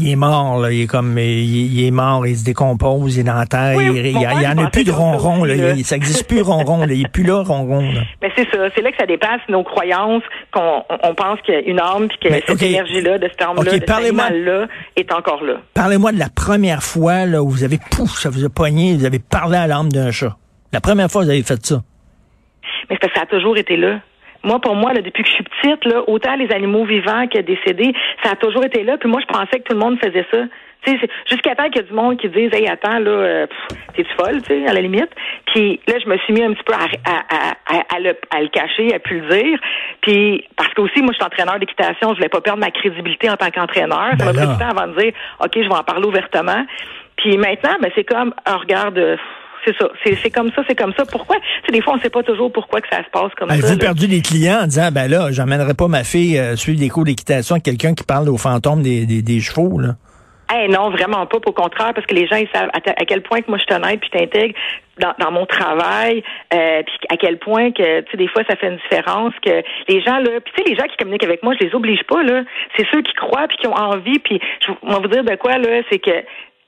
il 0.00 0.10
est 0.10 0.16
mort, 0.16 0.58
là. 0.58 0.72
Il 0.72 0.82
est 0.82 0.86
comme, 0.86 1.18
il, 1.18 1.84
est 1.84 1.90
mort, 1.90 2.26
il 2.26 2.36
se 2.36 2.44
décompose, 2.44 3.16
il 3.16 3.20
est 3.20 3.24
dans 3.24 3.34
la 3.34 3.46
terre. 3.46 3.80
il, 3.80 4.10
y 4.10 4.46
en 4.46 4.58
a 4.58 4.70
plus 4.70 4.84
de 4.84 4.90
ronron, 4.90 5.44
là. 5.44 5.74
Il, 5.74 5.84
ça 5.84 5.96
existe 5.96 6.26
plus 6.26 6.40
ronron, 6.40 6.86
là. 6.86 6.92
Il 6.92 7.02
est 7.02 7.12
plus 7.12 7.24
là, 7.24 7.42
ronron, 7.42 7.92
là. 7.92 8.00
Mais 8.22 8.30
c'est 8.34 8.48
ça. 8.50 8.68
C'est 8.74 8.80
là 8.80 8.90
que 8.90 8.96
ça 8.96 9.06
dépasse 9.06 9.40
nos 9.48 9.62
croyances, 9.62 10.22
qu'on 10.50 10.82
on 11.02 11.14
pense 11.14 11.40
qu'il 11.42 11.54
y 11.54 11.56
a 11.58 11.60
une 11.60 11.80
âme, 11.80 12.08
puis 12.08 12.30
que 12.30 12.34
cette 12.46 12.62
énergie-là, 12.62 13.18
de 13.18 13.28
cette 13.28 13.42
âme-là, 13.42 13.64
de 13.64 13.70
cet 13.70 13.88
là 13.88 14.66
est 14.96 15.12
encore 15.12 15.42
là. 15.44 15.54
Parlez-moi 15.74 16.12
de 16.12 16.18
la 16.18 16.30
première 16.30 16.82
fois, 16.82 17.26
là, 17.26 17.42
où 17.42 17.50
vous 17.50 17.64
avez, 17.64 17.78
pouf, 17.90 18.18
ça 18.18 18.30
vous 18.30 18.44
a 18.44 18.48
poigné, 18.48 18.96
vous 18.96 19.04
avez 19.04 19.18
parlé 19.18 19.58
à 19.58 19.66
l'âme 19.66 19.92
d'un 19.92 20.10
chat. 20.10 20.36
La 20.72 20.80
première 20.80 21.10
fois, 21.10 21.22
vous 21.22 21.30
avez 21.30 21.42
fait 21.42 21.64
ça. 21.64 21.82
Mais 22.88 22.98
ça 23.14 23.22
a 23.22 23.26
toujours 23.26 23.56
été 23.58 23.76
là. 23.76 24.00
Moi, 24.44 24.60
pour 24.60 24.74
moi, 24.74 24.92
là, 24.92 25.02
depuis 25.02 25.22
que 25.22 25.28
je 25.28 25.34
suis 25.34 25.44
petite, 25.44 25.84
là, 25.84 26.02
autant 26.08 26.34
les 26.36 26.52
animaux 26.52 26.84
vivants 26.84 27.26
que 27.28 27.38
décédés, 27.40 27.92
ça 28.24 28.32
a 28.32 28.36
toujours 28.36 28.64
été 28.64 28.82
là. 28.82 28.96
Puis 28.98 29.08
moi, 29.08 29.20
je 29.20 29.32
pensais 29.32 29.60
que 29.60 29.64
tout 29.64 29.74
le 29.74 29.80
monde 29.80 29.98
faisait 29.98 30.26
ça. 30.30 30.44
Jusqu'à 31.30 31.54
temps 31.54 31.66
qu'il 31.70 31.76
y 31.76 31.84
a 31.84 31.88
du 31.88 31.92
monde 31.92 32.16
qui 32.16 32.28
dise 32.28 32.50
Hey, 32.52 32.68
attends, 32.68 32.98
là, 32.98 33.10
euh, 33.10 33.46
t'es-tu 33.94 34.12
folle, 34.14 34.42
tu 34.42 34.48
sais, 34.48 34.66
à 34.66 34.72
la 34.72 34.80
limite? 34.80 35.10
Puis 35.46 35.80
là, 35.86 35.94
je 36.02 36.08
me 36.08 36.18
suis 36.18 36.32
mis 36.32 36.42
un 36.42 36.52
petit 36.52 36.64
peu 36.64 36.72
à, 36.72 36.86
à, 37.08 37.52
à, 37.68 37.94
à, 37.94 38.00
le, 38.00 38.16
à 38.30 38.40
le 38.40 38.48
cacher, 38.48 38.92
à 38.92 38.98
plus 38.98 39.20
le 39.20 39.28
dire. 39.28 39.58
Puis 40.00 40.44
parce 40.56 40.74
que 40.74 40.80
aussi, 40.80 41.00
moi, 41.00 41.12
je 41.12 41.16
suis 41.18 41.24
entraîneur 41.24 41.60
d'équitation, 41.60 42.10
je 42.10 42.16
voulais 42.16 42.28
pas 42.28 42.40
perdre 42.40 42.60
ma 42.60 42.70
crédibilité 42.70 43.30
en 43.30 43.36
tant 43.36 43.50
qu'entraîneur. 43.50 44.10
ça 44.18 44.24
m'a 44.24 44.32
ben 44.32 44.38
pris 44.38 44.48
du 44.48 44.58
temps 44.58 44.76
avant 44.76 44.88
de 44.88 45.00
dire 45.00 45.12
OK, 45.38 45.52
je 45.54 45.68
vais 45.68 45.74
en 45.74 45.84
parler 45.84 46.06
ouvertement. 46.06 46.66
Puis 47.16 47.36
maintenant, 47.36 47.76
ben, 47.80 47.90
c'est 47.94 48.04
comme, 48.04 48.34
oh, 48.48 48.58
regarde, 48.58 49.18
c'est 49.64 49.76
ça. 49.78 49.88
C'est 50.04 50.30
comme 50.30 50.50
ça, 50.52 50.62
c'est 50.68 50.78
comme 50.78 50.92
ça. 50.96 51.04
Pourquoi? 51.04 51.36
Tu 51.36 51.66
sais, 51.66 51.72
des 51.72 51.82
fois, 51.82 51.94
on 51.94 51.96
ne 51.96 52.02
sait 52.02 52.10
pas 52.10 52.22
toujours 52.22 52.52
pourquoi 52.52 52.80
que 52.80 52.88
ça 52.90 53.02
se 53.04 53.10
passe 53.10 53.32
comme 53.36 53.48
ça. 53.48 53.54
Avez-vous 53.54 53.78
perdu 53.78 54.08
des 54.08 54.20
clients 54.20 54.60
en 54.62 54.66
disant, 54.66 54.90
ben 54.92 55.08
là, 55.08 55.30
j'emmènerai 55.30 55.74
pas 55.74 55.88
ma 55.88 56.04
fille 56.04 56.38
euh, 56.38 56.56
suivre 56.56 56.78
des 56.78 56.88
cours 56.88 57.04
d'équitation 57.04 57.56
à 57.56 57.60
quelqu'un 57.60 57.94
qui 57.94 58.04
parle 58.04 58.28
aux 58.28 58.38
fantômes 58.38 58.82
des, 58.82 59.06
des, 59.06 59.22
des 59.22 59.40
chevaux, 59.40 59.78
là? 59.78 59.94
Eh 60.54 60.68
non, 60.68 60.90
vraiment 60.90 61.24
pas. 61.26 61.38
Au 61.46 61.52
contraire, 61.52 61.94
parce 61.94 62.06
que 62.06 62.14
les 62.14 62.26
gens 62.26 62.36
ils 62.36 62.48
savent 62.54 62.68
à, 62.74 63.04
quel 63.06 63.22
point 63.22 63.40
que 63.40 63.48
moi 63.48 63.58
je 63.58 63.64
suis 63.64 63.74
honnête 63.74 64.00
puis 64.00 64.10
je 64.12 64.18
t'intègre 64.18 64.54
dans, 64.98 65.14
dans, 65.18 65.30
mon 65.30 65.46
travail, 65.46 66.22
euh, 66.52 66.82
puis 66.82 66.94
à 67.08 67.16
quel 67.16 67.38
point 67.38 67.70
que 67.70 68.00
tu 68.02 68.10
sais 68.10 68.16
des 68.18 68.28
fois 68.28 68.42
ça 68.46 68.56
fait 68.56 68.68
une 68.68 68.76
différence 68.76 69.32
que 69.42 69.62
les 69.88 70.02
gens 70.02 70.18
là, 70.18 70.40
puis 70.44 70.52
tu 70.54 70.62
sais 70.62 70.68
les 70.68 70.76
gens 70.76 70.86
qui 70.88 70.96
communiquent 70.98 71.24
avec 71.24 71.42
moi, 71.42 71.54
je 71.58 71.66
les 71.66 71.74
oblige 71.74 72.02
pas 72.04 72.22
là. 72.22 72.42
C'est 72.76 72.86
ceux 72.92 73.00
qui 73.00 73.14
croient 73.14 73.48
puis 73.48 73.56
qui 73.58 73.66
ont 73.66 73.74
envie. 73.74 74.18
Puis 74.18 74.40
je 74.60 74.72
vais 74.72 75.00
vous 75.00 75.08
dire 75.08 75.24
de 75.24 75.34
quoi 75.36 75.56
là, 75.56 75.82
c'est 75.90 75.98
que 75.98 76.22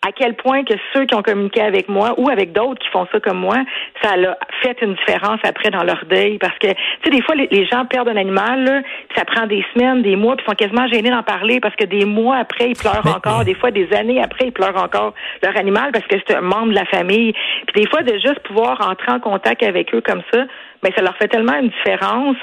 à 0.07 0.13
quel 0.13 0.35
point 0.35 0.65
que 0.65 0.75
ceux 0.93 1.07
qui 1.07 1.15
ont 1.15 1.23
communiqué 1.23 1.63
avec 1.63 1.89
moi 1.89 2.15
ou 2.19 2.29
avec 2.29 2.53
d'autres 2.53 2.81
qui 2.81 2.89
font 2.91 3.07
ça 3.11 3.21
comme 3.21 3.39
moi, 3.39 3.57
ça 4.03 4.11
a 4.13 4.37
fait 4.63 4.77
une 4.83 4.95
différence 4.95 5.41
après 5.45 5.71
dans 5.71 5.83
leur 5.83 6.05
deuil. 6.05 6.39
Parce 6.39 6.57
que, 6.59 6.69
tu 6.69 6.75
sais, 7.05 7.11
des 7.11 7.23
fois, 7.23 7.35
les, 7.35 7.67
gens 7.67 7.87
perdent 7.87 8.09
un 8.09 8.17
animal, 8.17 8.85
ça 9.17 9.25
prend 9.25 9.47
des 9.47 9.65
semaines, 9.73 10.03
des 10.03 10.17
mois, 10.17 10.37
puis 10.37 10.45
sont 10.47 10.55
quasiment 10.55 10.87
gênés 10.89 11.11
d'en 11.11 11.23
parler 11.23 11.61
parce 11.61 11.75
que 11.77 11.85
des 11.85 12.05
mois 12.05 12.37
après, 12.37 12.71
ils 12.71 12.77
pleurent 12.77 13.07
encore. 13.07 13.45
Des 13.45 13.55
fois, 13.55 13.71
des 13.71 13.91
années 13.95 14.23
après, 14.23 14.47
ils 14.47 14.53
pleurent 14.53 14.83
encore 14.83 15.15
leur 15.43 15.57
animal 15.57 15.93
parce 15.93 16.07
que 16.07 16.17
c'est 16.27 16.37
un 16.37 16.43
membre 16.43 16.69
de 16.69 16.75
la 16.75 16.85
famille. 16.85 17.33
Puis 17.67 17.83
des 17.83 17.89
fois, 17.89 18.03
de 18.03 18.13
juste 18.15 18.41
pouvoir 18.41 18.87
entrer 18.89 19.13
en 19.13 19.21
contact 19.21 19.63
avec 19.63 19.95
eux 19.95 20.03
comme 20.03 20.23
ça, 20.33 20.45
mais 20.85 20.93
ça 20.95 21.03
leur 21.03 21.17
fait 21.17 21.29
tellement 21.29 21.59
une 21.59 21.71
différence 21.71 22.37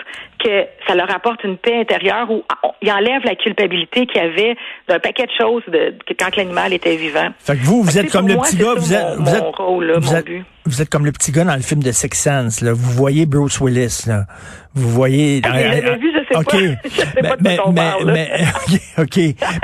que 0.43 0.65
ça 0.87 0.95
leur 0.95 1.09
apporte 1.13 1.43
une 1.43 1.57
paix 1.57 1.79
intérieure 1.79 2.29
où 2.31 2.43
ils 2.81 2.91
enlèvent 2.91 3.23
la 3.23 3.35
culpabilité 3.35 4.07
qu'il 4.07 4.19
y 4.19 4.25
avait 4.25 4.55
d'un 4.89 4.99
paquet 4.99 5.27
de 5.27 5.31
choses 5.39 5.61
de, 5.67 5.93
quand 6.19 6.35
l'animal 6.35 6.73
était 6.73 6.95
vivant. 6.95 7.29
Fait 7.37 7.55
que 7.55 7.63
vous, 7.63 7.83
vous 7.83 7.99
êtes 7.99 8.11
comme 8.11 8.27
le 8.27 8.35
petit 8.37 8.57
gars, 8.57 8.73
vous 8.75 8.93
êtes, 8.93 9.15
vous 9.17 9.35
êtes, 9.35 9.43
rôle, 9.55 9.93
vous, 9.99 10.15
êtes 10.15 10.25
vous 10.65 10.81
êtes 10.81 10.89
comme 10.89 11.05
le 11.05 11.11
petit 11.11 11.31
gars 11.31 11.43
dans 11.43 11.55
le 11.55 11.61
film 11.61 11.83
de 11.83 11.91
Six 11.91 12.09
Sense, 12.13 12.61
là. 12.61 12.73
Vous 12.73 12.91
voyez 12.91 13.27
Bruce 13.27 13.61
Willis, 13.61 14.05
là. 14.07 14.25
Vous 14.73 14.89
voyez. 14.89 15.41
Ah, 15.43 15.51
je 15.55 15.99
vu, 15.99 16.11
je 16.11 16.33
sais 16.33 16.37
okay. 16.37 16.75
pas. 16.75 16.81
Je 16.89 16.89
sais 16.89 17.07
mais, 17.21 17.29
pas 17.29 17.37
de 17.37 17.43
mais, 17.43 17.57
mais, 17.71 18.03
mais, 18.05 18.79
ok, 19.03 19.17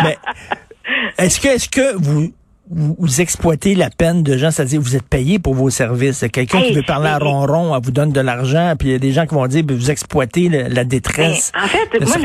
mais 0.04 0.18
est-ce 1.18 1.40
que, 1.40 1.48
est-ce 1.48 1.70
que 1.70 1.96
vous 1.98 2.32
vous, 2.70 3.22
exploitez 3.22 3.76
la 3.76 3.90
peine 3.90 4.24
de 4.24 4.38
gens, 4.38 4.52
c'est-à-dire 4.52 4.82
vous 4.82 4.96
êtes 4.96 5.08
payé 5.08 5.40
pour 5.40 5.54
vos 5.54 5.70
services. 5.70 6.26
Quelqu'un 6.32 6.62
qui 6.62 6.74
veut 6.74 6.84
parler 6.84 7.08
à 7.08 7.18
ronron, 7.18 7.74
elle 7.76 7.82
vous 7.82 7.92
donne 7.92 8.12
de 8.12 8.20
l'argent, 8.20 8.74
puis 8.78 8.90
il 8.90 8.92
y 8.92 8.96
a 8.96 9.00
des 9.00 9.12
gens 9.12 9.26
qui 9.26 9.36
vont 9.36 9.48
dire, 9.48 9.64
ben, 9.64 9.76
vous 9.76 9.90
exploitez 9.90 10.50
la 10.50 10.84
détresse. 10.84 11.52
en 11.56 11.68
fait, 11.68 12.00
moi, 12.02 12.16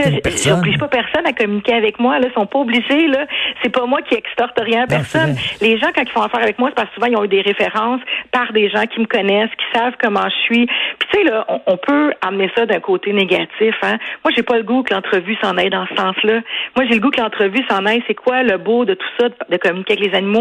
j'oblige 0.44 0.78
pas 0.78 0.88
personne 0.88 1.26
à 1.26 1.32
communiquer 1.32 1.74
avec 1.74 2.00
moi. 2.00 2.18
Là, 2.18 2.26
ils 2.28 2.34
sont 2.34 2.46
pas 2.46 2.58
obligés. 2.58 3.06
Là, 3.06 3.26
c'est 3.62 3.70
pas 3.70 3.86
moi 3.86 4.00
qui 4.02 4.14
extorte 4.14 4.58
rien 4.58 4.84
à 4.84 4.86
personne. 4.86 5.36
les 5.60 5.78
gens, 5.78 5.88
quand 5.94 6.02
ils 6.02 6.10
font 6.10 6.22
affaire 6.22 6.42
avec 6.42 6.58
moi, 6.58 6.70
c'est 6.70 6.74
parce 6.74 6.88
que 6.88 6.94
souvent 6.94 7.06
ils 7.06 7.16
ont 7.16 7.24
eu 7.24 7.28
des 7.28 7.42
références 7.42 8.00
par 8.32 8.52
des 8.52 8.68
gens 8.70 8.86
qui 8.86 9.00
me 9.00 9.06
connaissent, 9.06 9.50
qui 9.50 9.78
savent 9.78 9.94
comment 10.02 10.28
je 10.28 10.42
suis. 10.44 10.66
Puis 10.66 11.08
tu 11.12 11.18
sais 11.18 11.24
là, 11.24 11.46
on, 11.66 11.76
peut 11.76 12.12
amener 12.26 12.50
ça 12.56 12.66
d'un 12.66 12.80
côté 12.80 13.12
négatif. 13.12 13.74
Hein. 13.82 13.98
Moi, 14.24 14.32
j'ai 14.34 14.42
pas 14.42 14.56
le 14.56 14.64
goût 14.64 14.82
que 14.82 14.94
l'entrevue 14.94 15.36
s'en 15.40 15.56
aille 15.56 15.70
dans 15.70 15.86
ce 15.86 15.94
sens-là. 15.94 16.40
Moi, 16.76 16.86
j'ai 16.88 16.94
le 16.94 17.00
goût 17.00 17.10
que 17.10 17.20
l'entrevue 17.20 17.64
s'en 17.68 17.86
aille. 17.86 18.02
C'est 18.06 18.14
quoi 18.14 18.42
le 18.42 18.58
beau 18.58 18.84
de 18.84 18.94
tout 18.94 19.08
ça, 19.18 19.28
de 19.28 19.56
communiquer 19.56 19.94
avec 19.94 20.10
les 20.10 20.16
animaux? 20.16 20.31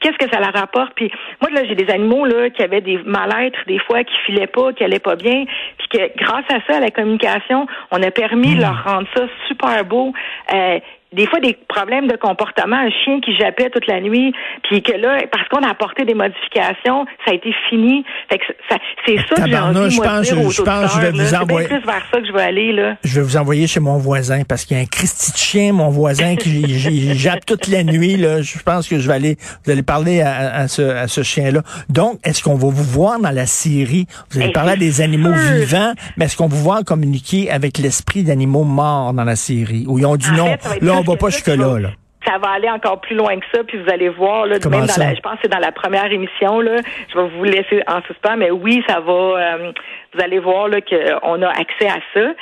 Qu'est-ce 0.00 0.18
que 0.18 0.30
ça 0.32 0.40
leur 0.40 0.52
rapporte. 0.52 0.92
Puis 0.94 1.10
moi, 1.40 1.50
là, 1.50 1.64
j'ai 1.66 1.74
des 1.74 1.90
animaux 1.92 2.24
là 2.24 2.50
qui 2.50 2.62
avaient 2.62 2.80
des 2.80 2.98
mal-être 3.04 3.58
des 3.66 3.78
fois, 3.78 4.04
qui 4.04 4.14
filaient 4.26 4.46
pas, 4.46 4.72
qui 4.72 4.84
allaient 4.84 4.98
pas 4.98 5.16
bien, 5.16 5.44
puis 5.78 5.88
que 5.88 6.16
grâce 6.16 6.44
à 6.50 6.58
ça, 6.66 6.76
à 6.76 6.80
la 6.80 6.90
communication, 6.90 7.66
on 7.90 8.02
a 8.02 8.10
permis 8.10 8.54
de 8.54 8.60
leur 8.60 8.74
mmh. 8.74 8.88
rendre 8.88 9.08
ça 9.14 9.22
super 9.48 9.84
beau. 9.84 10.12
Euh, 10.52 10.78
des 11.12 11.26
fois 11.26 11.40
des 11.40 11.56
problèmes 11.68 12.06
de 12.06 12.16
comportement, 12.16 12.76
un 12.76 12.90
chien 13.04 13.20
qui 13.20 13.36
jappait 13.36 13.70
toute 13.70 13.86
la 13.86 14.00
nuit, 14.00 14.32
puis 14.64 14.82
que 14.82 14.92
là, 14.92 15.18
parce 15.30 15.48
qu'on 15.48 15.66
a 15.66 15.70
apporté 15.70 16.04
des 16.04 16.14
modifications, 16.14 17.04
ça 17.24 17.32
a 17.32 17.34
été 17.34 17.54
fini. 17.68 18.04
Fait 18.30 18.38
que 18.38 18.44
ça, 18.68 18.76
c'est 19.06 19.16
ça 19.28 19.42
que 19.42 19.50
j'ai 19.50 19.58
envie, 19.58 19.90
je 19.90 20.00
pense, 20.00 20.28
je, 20.28 20.50
je 20.50 20.62
pense, 20.62 20.94
je 20.94 21.00
vais 21.00 21.10
vous 21.10 21.34
envoyer. 21.34 21.68
C'est 21.68 21.84
vers 21.84 22.06
ça 22.12 22.20
que 22.20 22.26
je 22.26 22.32
vais 22.32 22.42
aller 22.42 22.72
là. 22.72 22.96
Je 23.04 23.20
vais 23.20 23.26
vous 23.26 23.36
envoyer 23.36 23.66
chez 23.66 23.80
mon 23.80 23.98
voisin 23.98 24.42
parce 24.48 24.64
qu'il 24.64 24.76
y 24.76 24.80
a 24.80 24.82
un 24.82 24.86
Christy 24.86 25.32
de 25.32 25.36
chien, 25.36 25.72
mon 25.72 25.90
voisin 25.90 26.36
qui 26.36 27.14
jappe 27.18 27.44
toute 27.46 27.68
la 27.68 27.82
nuit 27.84 28.16
là. 28.16 28.42
Je 28.42 28.58
pense 28.62 28.88
que 28.88 28.98
je 28.98 29.08
vais 29.08 29.14
aller. 29.14 29.36
Vous 29.64 29.70
allez 29.70 29.82
parler 29.82 30.22
à, 30.22 30.54
à 30.54 30.68
ce, 30.68 30.82
à 30.82 31.08
ce 31.08 31.22
chien-là. 31.22 31.62
Donc, 31.88 32.18
est-ce 32.24 32.42
qu'on 32.42 32.54
va 32.54 32.68
vous 32.68 32.84
voir 32.84 33.20
dans 33.20 33.30
la 33.30 33.46
série? 33.46 34.06
Vous 34.30 34.40
allez 34.40 34.52
parler 34.52 34.72
à 34.72 34.76
des 34.76 35.00
animaux 35.00 35.32
vivants, 35.32 35.92
mais 36.16 36.26
est-ce 36.26 36.36
qu'on 36.36 36.48
va 36.48 36.56
vous 36.56 36.62
voir 36.62 36.84
communiquer 36.84 37.50
avec 37.50 37.78
l'esprit 37.78 38.22
d'animaux 38.22 38.64
morts 38.64 39.12
dans 39.12 39.24
la 39.24 39.36
série? 39.36 39.84
Où 39.86 39.98
ils 39.98 40.06
ont 40.06 40.16
dit 40.16 40.30
non. 40.32 40.56
là, 40.80 41.01
on 41.06 41.12
va 41.12 41.16
pas 41.16 41.30
jusque-là. 41.30 41.78
Là 41.78 41.90
ça 42.26 42.38
va 42.38 42.50
aller 42.50 42.68
encore 42.68 43.00
plus 43.00 43.16
loin 43.16 43.38
que 43.38 43.46
ça, 43.52 43.64
puis 43.64 43.78
vous 43.78 43.90
allez 43.90 44.08
voir, 44.08 44.46
là, 44.46 44.58
même 44.70 44.86
dans 44.86 44.96
la, 44.96 45.14
je 45.14 45.20
pense 45.20 45.34
que 45.34 45.38
c'est 45.42 45.52
dans 45.52 45.58
la 45.58 45.72
première 45.72 46.10
émission, 46.10 46.60
là, 46.60 46.80
je 47.12 47.18
vais 47.18 47.28
vous 47.28 47.44
laisser 47.44 47.82
en 47.86 48.00
suspens, 48.02 48.36
mais 48.36 48.50
oui, 48.50 48.82
ça 48.88 49.00
va, 49.00 49.12
euh, 49.12 49.72
vous 50.14 50.20
allez 50.22 50.38
voir 50.38 50.68
là 50.68 50.80
qu'on 50.80 51.42
a 51.42 51.48
accès 51.48 51.88
à 51.88 51.98
ça. 52.14 52.32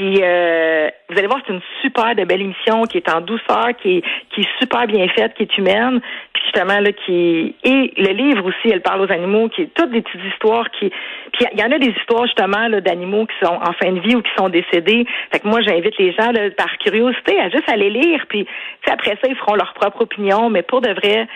Puis 0.00 0.18
euh, 0.22 0.88
vous 1.10 1.18
allez 1.18 1.26
voir, 1.26 1.40
c'est 1.46 1.52
une 1.52 1.60
super 1.82 2.14
de 2.14 2.24
belle 2.24 2.40
émission 2.40 2.84
qui 2.84 2.96
est 2.96 3.08
en 3.10 3.20
douceur, 3.20 3.76
qui 3.82 3.98
est, 3.98 4.02
qui 4.34 4.40
est 4.40 4.48
super 4.58 4.86
bien 4.86 5.06
faite, 5.08 5.34
qui 5.34 5.42
est 5.42 5.58
humaine. 5.58 6.00
Puis 6.32 6.42
justement 6.44 6.80
là, 6.80 6.90
qui 6.90 7.54
et 7.62 7.92
le 7.98 8.12
livre 8.14 8.46
aussi, 8.46 8.72
elle 8.72 8.80
parle 8.80 9.02
aux 9.02 9.12
animaux, 9.12 9.50
qui 9.50 9.60
est 9.60 9.74
toutes 9.74 9.90
des 9.90 10.00
petites 10.00 10.24
histoires 10.32 10.70
qui. 10.70 10.88
Puis 11.34 11.44
il 11.52 11.60
y 11.60 11.62
en 11.62 11.70
a 11.70 11.78
des 11.78 11.92
histoires 12.00 12.24
justement 12.24 12.66
là 12.68 12.80
d'animaux 12.80 13.26
qui 13.26 13.46
sont 13.46 13.52
en 13.52 13.72
fin 13.74 13.92
de 13.92 14.00
vie 14.00 14.16
ou 14.16 14.22
qui 14.22 14.30
sont 14.38 14.48
décédés. 14.48 15.06
Fait 15.30 15.40
que 15.40 15.46
moi, 15.46 15.60
j'invite 15.60 15.98
les 15.98 16.14
gens 16.14 16.32
là, 16.32 16.48
par 16.56 16.78
curiosité 16.78 17.38
à 17.38 17.50
juste 17.50 17.68
aller 17.68 17.90
lire. 17.90 18.24
Puis 18.30 18.46
après 18.90 19.18
ça, 19.22 19.28
ils 19.28 19.36
feront 19.36 19.54
leur 19.54 19.74
propre 19.74 20.00
opinion. 20.00 20.48
Mais 20.48 20.62
pour 20.62 20.80
de 20.80 20.94
vrai, 20.94 21.28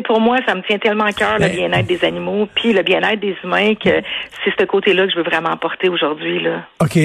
pour 0.00 0.20
moi, 0.20 0.38
ça 0.46 0.54
me 0.54 0.62
tient 0.62 0.78
tellement 0.78 1.06
à 1.06 1.12
cœur 1.12 1.38
le 1.40 1.48
bien-être 1.48 1.86
des 1.86 2.04
animaux, 2.04 2.48
puis 2.54 2.72
le 2.72 2.82
bien-être 2.82 3.20
des 3.20 3.36
humains, 3.42 3.74
que 3.74 4.00
c'est 4.44 4.54
ce 4.58 4.64
côté-là 4.64 5.06
que 5.06 5.12
je 5.12 5.16
veux 5.16 5.24
vraiment 5.24 5.56
porter 5.56 5.88
aujourd'hui. 5.88 6.40
Là. 6.40 6.62
OK. 6.80 6.96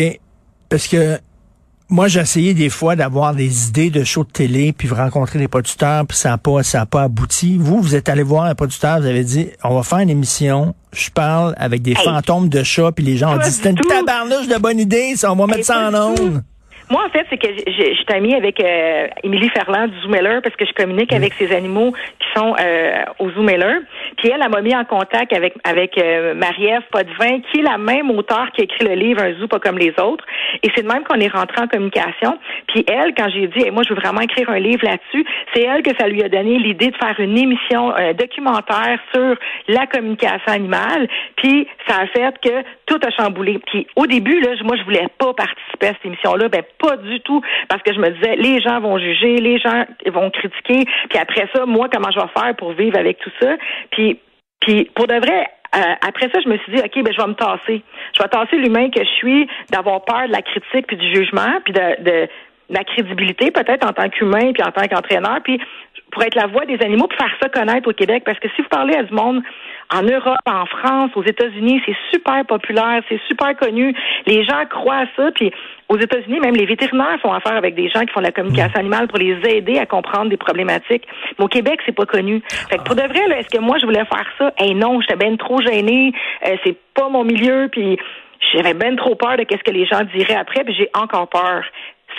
Parce 0.70 0.88
que 0.88 1.20
moi, 1.90 2.10
j'ai 2.10 2.20
essayé 2.20 2.54
des 2.54 2.70
fois 2.70 2.98
d'avoir 2.98 3.34
des 3.34 3.70
idées 3.70 3.90
de 3.90 4.04
shows 4.04 4.26
de 4.26 4.32
télé, 4.32 4.74
puis 4.74 4.90
rencontrer 4.90 5.40
des 5.40 5.48
producteurs, 5.48 6.06
puis 6.06 6.18
ça 6.18 6.30
n'a 6.30 6.38
pas, 6.38 6.62
ça 6.62 6.82
a 6.82 6.86
pas 6.86 7.04
abouti. 7.04 7.58
Vous, 7.58 7.82
vous 7.82 7.96
êtes 7.96 8.10
allé 8.10 8.24
voir 8.24 8.44
un 8.44 8.56
producteur, 8.56 9.00
vous 9.00 9.08
avez 9.08 9.24
dit, 9.24 9.50
on 9.64 9.74
va 9.76 9.84
faire 9.84 10.00
une 10.00 10.10
émission, 10.10 10.76
je 10.92 11.10
parle 11.10 11.56
avec 11.58 11.82
des 11.82 11.96
fantômes 11.96 12.50
de 12.50 12.62
chats, 12.64 12.92
puis 12.92 13.06
les 13.06 13.16
gens 13.16 13.36
ont 13.36 13.38
dit, 13.38 13.52
c'est 13.52 13.70
une 13.70 13.78
tabarnouche 13.78 14.48
de 14.48 14.60
bonne 14.60 14.80
idée, 14.80 15.16
ça, 15.16 15.32
on 15.32 15.36
va 15.36 15.48
mettre 15.48 15.66
ça 15.66 15.90
en 15.90 15.94
ondes. 15.94 16.44
Moi, 16.90 17.04
en 17.06 17.10
fait, 17.10 17.26
c'est 17.30 17.38
que 17.38 17.48
je, 17.48 17.72
je, 17.72 17.94
suis 17.96 18.06
amie 18.14 18.34
avec 18.34 18.62
euh, 18.62 19.08
Émilie 19.22 19.50
Ferland 19.50 19.88
du 19.88 20.00
Zoomeller 20.02 20.40
parce 20.42 20.56
que 20.56 20.66
je 20.66 20.72
communique 20.72 21.12
avec 21.12 21.34
ces 21.34 21.52
animaux 21.52 21.94
sont 22.36 22.56
euh, 22.60 23.04
au 23.20 23.30
Zoomeller. 23.32 23.80
Puis 24.18 24.30
elle, 24.30 24.42
elle 24.44 24.50
m'a 24.50 24.62
mis 24.62 24.76
en 24.76 24.86
contact 24.86 25.34
avec 25.34 25.56
avec 25.64 25.98
euh, 25.98 26.34
Marie-Ève 26.34 26.84
Potvin, 26.92 27.40
qui 27.52 27.60
est 27.60 27.64
la 27.64 27.78
même 27.78 28.12
auteure 28.12 28.52
qui 28.54 28.62
a 28.62 28.64
écrit 28.64 28.86
le 28.86 28.96
livre 28.96 29.22
Un 29.22 29.34
zoo 29.34 29.48
pas 29.48 29.60
comme 29.60 29.78
les 29.78 29.94
autres. 30.00 30.26
Et 30.64 30.72
c'est 30.76 30.84
de 30.84 30.88
même 30.88 31.04
qu'on 31.04 31.20
est 31.20 31.28
rentré 31.28 31.62
en 31.62 31.68
communication. 31.68 32.38
Puis 32.68 32.86
elle, 32.88 33.14
quand 33.16 33.30
j'ai 33.30 33.48
dit, 33.48 33.70
moi, 33.72 33.84
je 33.88 33.94
veux 33.94 34.00
vraiment 34.00 34.22
écrire 34.22 34.50
un 34.50 34.60
livre 34.60 34.84
là-dessus, 34.84 35.26
c'est 35.54 35.64
elle 35.64 35.84
que 35.84 35.96
ça 36.00 36.08
lui 36.08 36.24
a 36.24 36.30
donné 36.30 36.58
l'idée 36.58 36.92
de 36.92 36.98
faire 36.98 37.20
une 37.20 37.38
émission, 37.38 37.94
un 37.96 38.14
documentaire 38.14 39.00
sur 39.14 39.36
la 39.68 39.86
communication 39.88 40.52
animale. 40.52 41.08
Puis 41.36 41.68
ça 41.88 42.02
a 42.02 42.08
fait 42.08 42.34
que 42.42 42.64
tout 42.86 43.00
a 43.06 43.12
chamboulé. 43.12 43.60
Puis 43.68 43.88
au 43.96 44.08
début, 44.08 44.40
là, 44.42 44.52
moi, 44.64 44.76
je 44.78 44.84
voulais 44.84 45.08
pas 45.18 45.34
participer 45.34 45.88
à 45.88 45.94
cette 45.94 46.06
émission-là. 46.06 46.50
Ben, 46.50 46.64
pas 46.80 46.98
du 46.98 47.20
tout, 47.22 47.42
parce 47.70 47.82
que 47.84 47.94
je 47.94 48.00
me 48.00 48.10
disais, 48.10 48.36
les 48.36 48.62
gens 48.62 48.80
vont 48.80 48.98
juger, 48.98 49.38
les 49.38 49.60
gens 49.60 49.86
vont 50.08 50.30
critiquer, 50.30 50.86
puis 51.10 51.20
après 51.20 51.48
ça, 51.54 51.66
moi, 51.66 51.88
comment 51.92 52.12
je 52.12 52.17
vais 52.18 52.28
faire 52.38 52.56
pour 52.56 52.74
vivre 52.74 52.98
avec 52.98 53.20
tout 53.20 53.32
ça? 53.40 53.56
Puis, 53.92 54.20
puis 54.60 54.90
pour 54.96 55.08
de 55.08 55.16
vrai, 55.16 55.48
euh, 55.76 55.80
après 56.08 56.30
ça, 56.30 56.40
je 56.44 56.50
me 56.50 56.58
suis 56.58 56.74
dit, 56.74 56.80
OK, 56.80 57.04
ben, 57.04 57.14
je 57.14 57.22
vais 57.22 57.28
me 57.28 57.34
tasser. 57.34 57.84
Je 58.16 58.22
vais 58.22 58.30
tasser 58.30 58.58
l'humain 58.58 58.90
que 58.90 59.04
je 59.04 59.10
suis, 59.10 59.48
d'avoir 59.72 60.04
peur 60.06 60.28
de 60.28 60.32
la 60.32 60.42
critique 60.42 60.88
puis 60.88 60.98
du 60.98 61.14
jugement, 61.14 61.60
puis 61.64 61.74
de, 61.74 62.04
de, 62.04 62.28
la 62.70 62.84
crédibilité 62.84 63.52
peut-être 63.52 63.88
en 63.88 63.94
tant 63.94 64.10
qu'humain 64.10 64.52
puis 64.52 64.64
en 64.64 64.72
tant 64.72 64.88
qu'entraîneur, 64.88 65.40
puis 65.44 65.60
pour 66.12 66.24
être 66.24 66.36
la 66.36 66.48
voix 66.48 66.66
des 66.66 66.80
animaux 66.82 67.08
puis 67.08 67.18
faire 67.18 67.36
ça 67.42 67.50
connaître 67.50 67.90
au 67.90 67.94
Québec. 67.94 68.24
Parce 68.26 68.40
que 68.40 68.48
si 68.56 68.62
vous 68.62 68.70
parlez 68.70 68.96
à 68.96 69.04
du 69.04 69.14
monde 69.14 69.42
en 69.94 70.02
Europe, 70.02 70.38
en 70.46 70.66
France, 70.66 71.12
aux 71.16 71.24
États-Unis, 71.24 71.82
c'est 71.86 71.96
super 72.12 72.46
populaire, 72.46 73.02
c'est 73.10 73.22
super 73.28 73.56
connu. 73.56 73.96
Les 74.26 74.44
gens 74.44 74.66
croient 74.70 75.04
à 75.04 75.06
ça, 75.16 75.32
puis 75.32 75.52
aux 75.90 75.98
États-Unis, 75.98 76.40
même 76.40 76.56
les 76.56 76.66
vétérinaires 76.66 77.20
font 77.22 77.32
affaire 77.32 77.56
avec 77.56 77.76
des 77.76 77.90
gens 77.90 78.02
qui 78.02 78.12
font 78.12 78.20
de 78.20 78.26
la 78.26 78.32
communication 78.32 78.80
animale 78.80 79.08
pour 79.08 79.20
les 79.20 79.38
aider 79.50 79.80
à 79.80 79.86
comprendre 79.86 80.30
des 80.30 80.38
problématiques. 80.38 81.08
Mais 81.38 81.46
au 81.46 81.48
Québec, 81.48 81.80
c'est 81.86 81.96
pas 81.96 82.06
connu. 82.06 82.42
Fait 82.70 82.78
que 82.78 82.84
pour 82.84 82.96
de 82.96 83.02
vrai, 83.02 83.40
est-ce 83.40 83.50
que 83.50 83.62
moi 83.62 83.78
je 83.80 83.86
voulais 83.86 84.06
faire 84.06 84.28
ça? 84.38 84.54
Eh 84.62 84.74
non, 84.74 85.00
j'étais 85.02 85.16
bien 85.16 85.36
trop 85.38 85.62
gênée. 85.62 86.12
Euh, 86.46 86.56
c'est 86.66 86.78
pas 86.94 87.08
mon 87.10 87.24
milieu, 87.24 87.70
puis 87.72 87.98
j'avais 88.54 88.74
bien 88.74 88.96
trop 88.96 89.16
peur 89.16 89.38
de 89.38 89.44
qu'est-ce 89.44 89.64
que 89.64 89.72
les 89.72 89.86
gens 89.86 90.02
diraient 90.16 90.36
après, 90.36 90.64
puis 90.64 90.76
j'ai 90.76 90.90
encore 90.94 91.30
peur. 91.30 91.64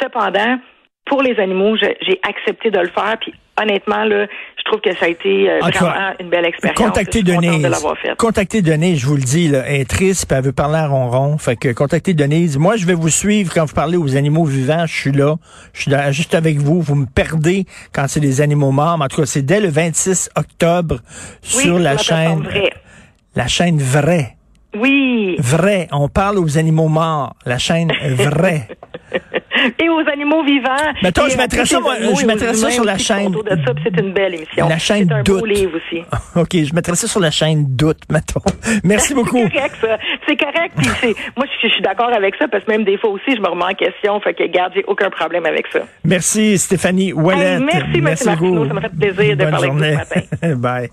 Cependant, 0.00 0.58
pour 1.04 1.22
les 1.22 1.38
animaux, 1.38 1.76
j'ai 1.76 2.20
accepté 2.22 2.70
de 2.70 2.78
le 2.78 2.88
faire, 2.88 3.16
puis 3.20 3.34
honnêtement, 3.60 4.04
là, 4.04 4.26
je 4.58 4.64
trouve 4.64 4.80
que 4.80 4.94
ça 4.94 5.06
a 5.06 5.08
été 5.08 5.50
euh, 5.50 5.58
vraiment 5.60 6.12
une 6.20 6.28
belle 6.28 6.44
expérience. 6.44 6.78
Contactez 6.78 7.22
Denise. 7.22 7.62
De 7.62 8.14
contactez 8.16 8.62
Denise, 8.62 9.00
je 9.00 9.06
vous 9.06 9.16
le 9.16 9.22
dis, 9.22 9.48
là, 9.48 9.62
elle 9.66 9.80
est 9.80 9.88
triste, 9.88 10.26
puis 10.26 10.36
elle 10.36 10.44
veut 10.44 10.52
parler 10.52 10.78
à 10.78 10.86
ronron. 10.86 11.38
Fait 11.38 11.56
que 11.56 11.72
contactez 11.72 12.14
Denise. 12.14 12.58
Moi, 12.58 12.76
je 12.76 12.86
vais 12.86 12.94
vous 12.94 13.08
suivre 13.08 13.52
quand 13.52 13.64
vous 13.64 13.74
parlez 13.74 13.96
aux 13.96 14.16
animaux 14.16 14.44
vivants. 14.44 14.86
Je 14.86 14.94
suis 14.94 15.12
là. 15.12 15.36
Je 15.72 15.82
suis 15.82 15.92
juste 16.10 16.34
avec 16.34 16.58
vous. 16.58 16.80
Vous 16.80 16.94
me 16.94 17.06
perdez 17.06 17.66
quand 17.92 18.06
c'est 18.08 18.20
des 18.20 18.40
animaux 18.40 18.70
morts. 18.70 18.98
en 19.00 19.08
tout 19.08 19.20
cas, 19.20 19.26
c'est 19.26 19.42
dès 19.42 19.60
le 19.60 19.68
26 19.68 20.30
octobre 20.36 20.98
sur 21.42 21.78
la 21.78 21.96
chaîne. 21.96 22.46
La 23.34 23.46
chaîne 23.46 23.78
vraie. 23.78 24.36
Oui. 24.76 25.36
Vrai. 25.38 25.88
On 25.92 26.08
parle 26.08 26.38
aux 26.38 26.58
animaux 26.58 26.88
morts. 26.88 27.34
La 27.46 27.58
chaîne 27.58 27.92
vraie. 28.16 28.68
et 29.78 29.88
aux 29.88 30.02
animaux 30.10 30.44
vivants. 30.44 30.92
Mettons, 31.02 31.28
je 31.28 31.36
mettrais 31.36 31.64
ça, 31.64 31.80
moi, 31.80 31.94
je 31.98 32.26
mettrais 32.26 32.54
ça 32.54 32.70
sur 32.70 32.84
la 32.84 32.98
chaîne. 32.98 33.34
C'est 33.84 34.00
une 34.00 34.12
belle 34.12 34.34
émission. 34.34 34.68
La 34.68 34.78
chaîne 34.78 35.08
C'est 35.08 35.14
un 35.14 35.22
beau 35.22 35.44
livre 35.44 35.76
aussi. 35.76 36.02
OK, 36.36 36.64
je 36.64 36.74
mettrais 36.74 36.96
ça 36.96 37.06
sur 37.06 37.20
la 37.20 37.30
chaîne 37.30 37.64
doute, 37.68 38.00
mettons. 38.10 38.40
Merci 38.84 39.14
beaucoup. 39.14 39.38
c'est 39.38 39.50
correct, 39.50 39.76
ça. 39.80 39.98
C'est 40.26 40.36
correct. 40.36 40.74
Puis 40.76 41.14
moi, 41.36 41.46
je, 41.62 41.68
suis 41.68 41.82
d'accord 41.82 42.12
avec 42.12 42.34
ça 42.36 42.48
parce 42.48 42.64
que 42.64 42.70
même 42.70 42.84
des 42.84 42.98
fois 42.98 43.10
aussi, 43.10 43.34
je 43.34 43.40
me 43.40 43.48
remets 43.48 43.64
en 43.64 43.74
question. 43.74 44.20
Fait 44.20 44.34
que, 44.34 44.44
garde, 44.46 44.72
j'ai 44.74 44.84
aucun 44.86 45.10
problème 45.10 45.46
avec 45.46 45.66
ça. 45.68 45.80
Merci, 46.04 46.58
Stéphanie 46.58 47.12
Ouellet. 47.12 47.58
merci, 47.60 48.00
merci, 48.00 48.28
beaucoup. 48.30 48.66
Ça 48.66 48.74
m'a 48.74 48.80
fait 48.82 48.98
plaisir 48.98 49.36
de 49.36 49.44
parler 49.44 49.68
avec 49.68 49.72
vous 49.72 49.84
ce 49.84 49.94
matin. 49.94 50.56
Bye. 50.56 50.90